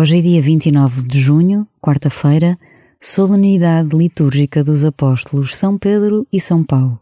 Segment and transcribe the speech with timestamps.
[0.00, 2.56] Hoje é dia 29 de junho, quarta-feira,
[3.00, 7.00] solenidade litúrgica dos apóstolos São Pedro e São Paulo.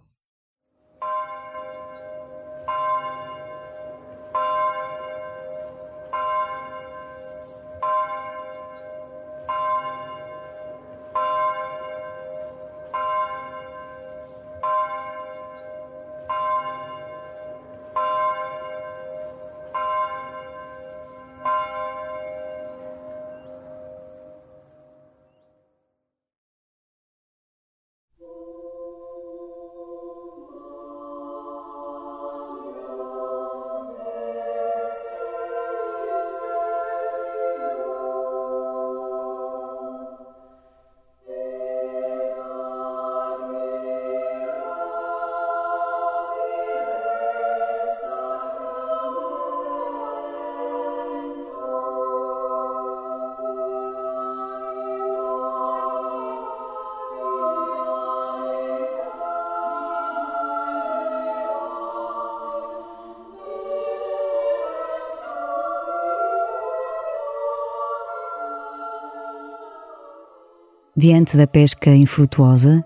[70.98, 72.83] Diante da pesca infrutuosa,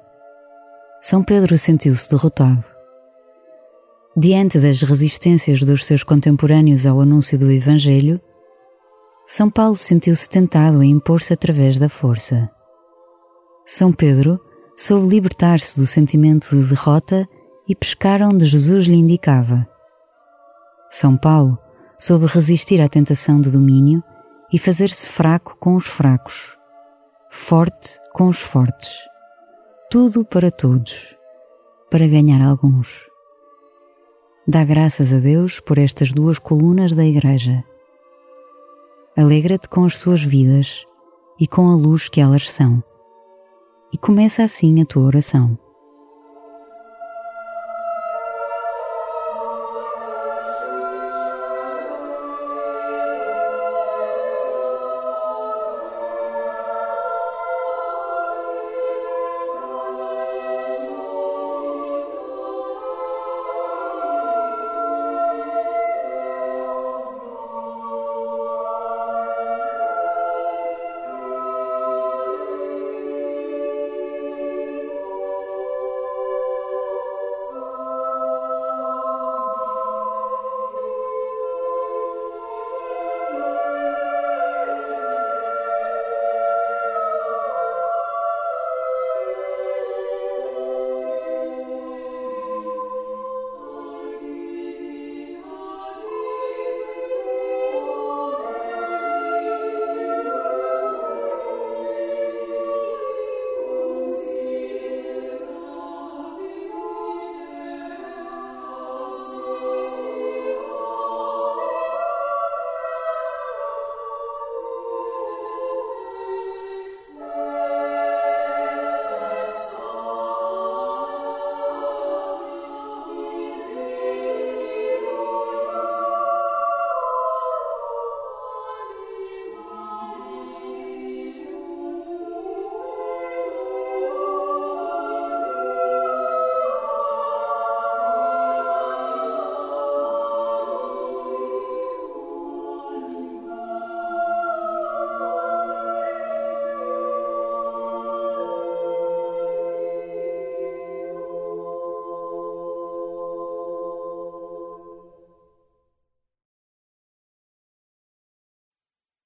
[1.01, 2.65] São Pedro sentiu-se derrotado.
[4.17, 8.21] Diante das resistências dos seus contemporâneos ao anúncio do Evangelho,
[9.29, 12.51] São Paulo sentiu-se tentado a impor-se através da força.
[13.65, 14.41] São Pedro
[14.77, 17.29] soube libertar-se do sentimento de derrota
[17.69, 19.65] e pescar onde Jesus lhe indicava.
[20.91, 21.57] São Paulo
[21.97, 24.03] soube resistir à tentação de domínio
[24.53, 26.59] e fazer-se fraco com os fracos
[27.33, 28.93] forte com os fortes,
[29.89, 31.15] tudo para todos,
[31.89, 33.09] para ganhar alguns.
[34.49, 37.65] Dá graças a Deus por estas duas colunas da Igreja.
[39.17, 40.85] Alegra-te com as suas vidas
[41.39, 42.83] e com a luz que elas são,
[43.93, 45.57] e começa assim a tua oração.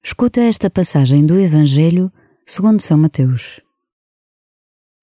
[0.07, 2.13] Escuta esta passagem do Evangelho
[2.45, 3.59] segundo São Mateus.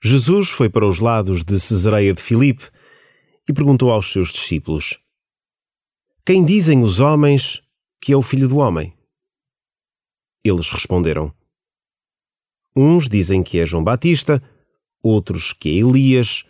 [0.00, 2.70] Jesus foi para os lados de Cesareia de Filipe
[3.48, 5.00] e perguntou aos seus discípulos:
[6.24, 7.60] Quem dizem os homens
[8.00, 8.96] que é o filho do homem?
[10.44, 11.34] Eles responderam:
[12.74, 14.40] Uns dizem que é João Batista,
[15.02, 16.44] outros que é Elias,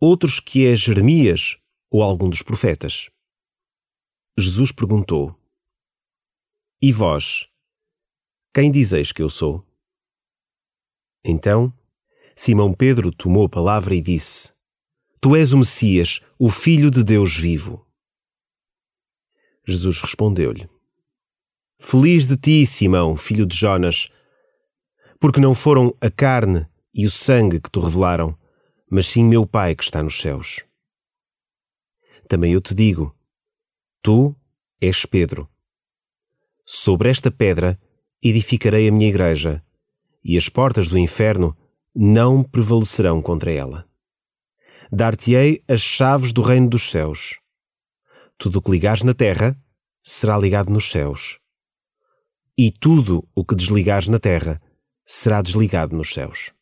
[0.00, 1.58] outros que é Jeremias
[1.90, 3.10] ou algum dos profetas.
[4.38, 5.36] Jesus perguntou:
[6.80, 7.49] E vós?
[8.52, 9.64] Quem dizeis que eu sou?
[11.24, 11.72] Então,
[12.34, 14.52] Simão Pedro tomou a palavra e disse:
[15.20, 17.86] Tu és o Messias, o Filho de Deus vivo.
[19.64, 20.68] Jesus respondeu-lhe:
[21.78, 24.08] Feliz de ti, Simão, filho de Jonas,
[25.20, 28.36] porque não foram a carne e o sangue que te revelaram,
[28.90, 30.64] mas sim meu Pai que está nos céus.
[32.28, 33.14] Também eu te digo:
[34.02, 34.34] Tu
[34.80, 35.48] és Pedro.
[36.66, 37.78] Sobre esta pedra
[38.22, 39.62] edificarei a minha igreja,
[40.22, 41.56] e as portas do inferno
[41.94, 43.86] não prevalecerão contra ela.
[44.92, 47.38] Dar-te-ei as chaves do reino dos céus.
[48.36, 49.56] Tudo o que ligares na terra
[50.02, 51.38] será ligado nos céus,
[52.56, 54.60] e tudo o que desligares na terra
[55.06, 56.52] será desligado nos céus.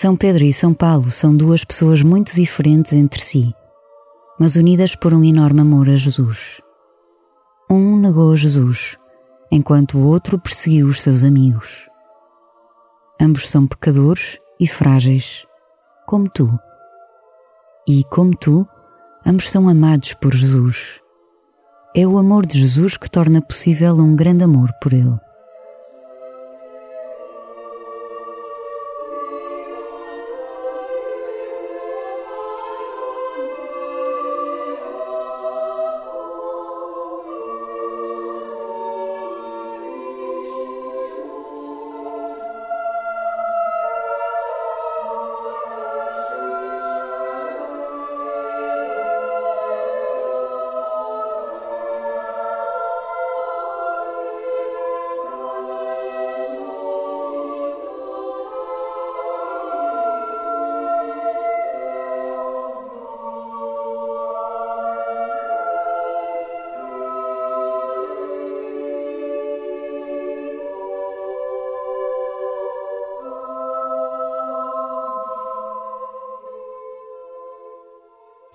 [0.00, 3.52] São Pedro e São Paulo são duas pessoas muito diferentes entre si,
[4.38, 6.60] mas unidas por um enorme amor a Jesus.
[7.68, 8.96] Um negou Jesus,
[9.50, 11.88] enquanto o outro perseguiu os seus amigos.
[13.20, 15.44] Ambos são pecadores e frágeis,
[16.06, 16.48] como tu.
[17.84, 18.68] E, como tu,
[19.26, 21.00] ambos são amados por Jesus.
[21.92, 25.18] É o amor de Jesus que torna possível um grande amor por Ele.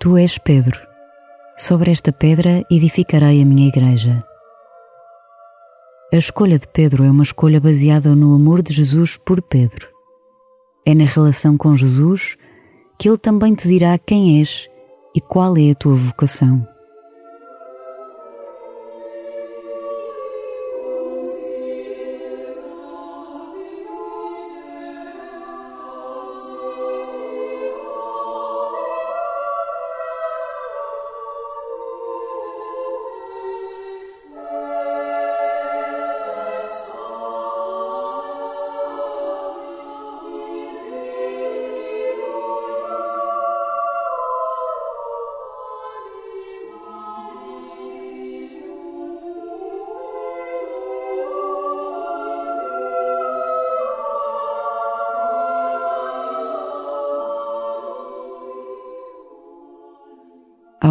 [0.04, 0.78] Tu és Pedro.
[1.56, 4.22] Sobre esta pedra edificarei a minha igreja.
[6.12, 9.88] A escolha de Pedro é uma escolha baseada no amor de Jesus por Pedro.
[10.84, 12.36] É na relação com Jesus
[12.98, 14.68] que ele também te dirá quem és
[15.16, 16.68] e qual é a tua vocação.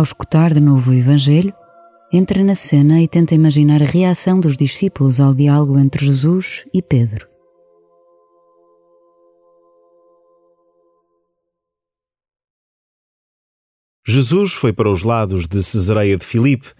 [0.03, 1.53] Ao escutar de novo o Evangelho,
[2.11, 6.81] entra na cena e tenta imaginar a reação dos discípulos ao diálogo entre Jesus e
[6.81, 7.25] Pedro.
[14.05, 16.73] Jesus foi para os lados de Cesareia de Filipe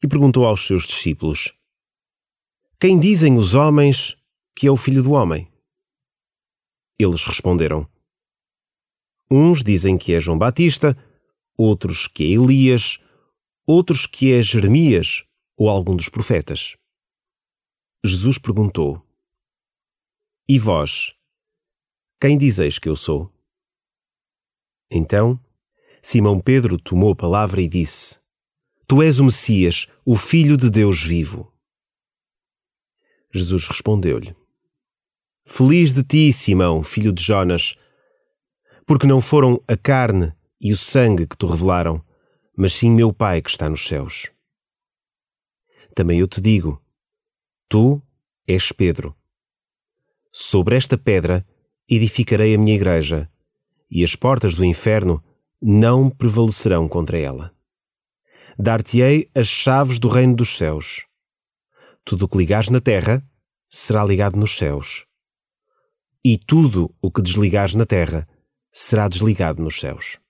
[0.00, 1.52] e perguntou aos seus discípulos:
[2.78, 4.16] Quem dizem os homens
[4.54, 5.48] que é o filho do homem?
[7.00, 7.84] Eles responderam:
[9.28, 10.96] Uns dizem que é João Batista,
[11.56, 12.98] outros que é Elias,
[13.66, 15.24] outros que é Jeremias
[15.56, 16.76] ou algum dos profetas.
[18.04, 19.02] Jesus perguntou:
[20.48, 21.14] E vós,
[22.20, 23.32] quem dizeis que eu sou?
[24.90, 25.40] Então,
[26.02, 28.20] Simão Pedro tomou a palavra e disse:
[28.86, 31.50] Tu és o Messias, o Filho de Deus vivo.
[33.32, 34.36] Jesus respondeu-lhe:
[35.46, 37.74] Feliz de ti, Simão, filho de Jonas,
[38.86, 42.02] porque não foram a carne e o sangue que te revelaram,
[42.56, 44.30] mas sim meu Pai que está nos céus.
[45.94, 46.82] Também eu te digo:
[47.68, 48.02] tu
[48.48, 49.14] és Pedro.
[50.32, 51.46] Sobre esta pedra
[51.86, 53.30] edificarei a minha igreja,
[53.90, 55.22] e as portas do inferno
[55.60, 57.54] não prevalecerão contra ela.
[58.58, 61.04] Dar-te-ei as chaves do reino dos céus.
[62.04, 63.22] Tudo o que ligares na terra
[63.68, 65.04] será ligado nos céus,
[66.24, 68.26] e tudo o que desligares na terra
[68.72, 70.23] será desligado nos céus.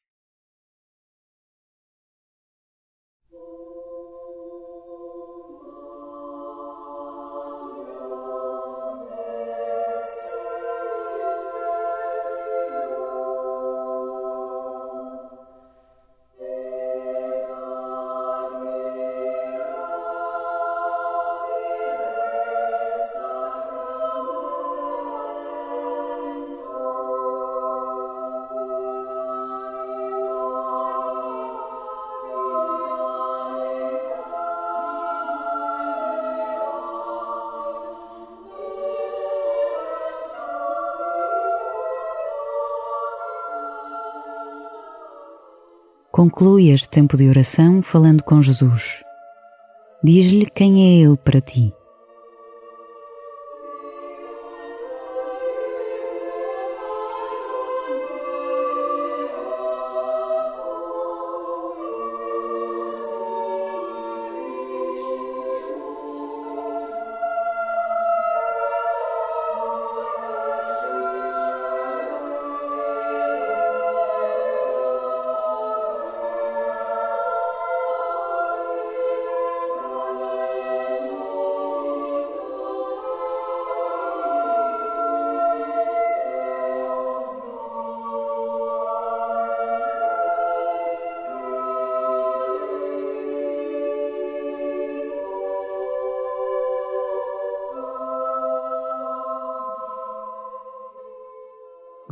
[46.14, 49.02] Conclui este tempo de oração falando com Jesus.
[50.00, 51.74] Diz-lhe quem é Ele para ti.